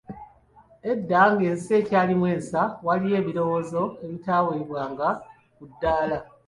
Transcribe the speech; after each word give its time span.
Edda 0.91 1.21
ng'ensi 1.31 1.71
ekyalimu 1.79 2.25
ensa, 2.35 2.61
waaliyo 2.85 3.15
ebirowoozo 3.21 3.83
ebitaweebwanga 4.03 5.09
ku 5.57 5.63
kadaala. 5.69 6.17